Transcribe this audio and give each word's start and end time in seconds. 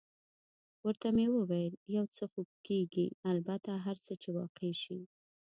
ورته 0.85 1.07
مې 1.15 1.25
وویل: 1.35 1.73
یو 1.95 2.05
څه 2.15 2.23
خو 2.31 2.41
کېږي، 2.67 3.07
البته 3.31 3.71
هر 3.85 3.97
څه 4.05 4.13
چې 4.21 4.29
واقع 4.37 4.71
شي. 4.83 4.99